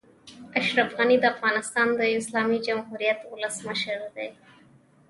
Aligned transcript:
اشرف 0.59 0.89
غني 0.99 1.17
د 1.21 1.25
افغانستان 1.33 1.87
د 1.95 2.01
اسلامي 2.19 2.57
جمهوريت 2.67 3.19
اولسمشر 3.31 3.99
دئ. 4.15 4.29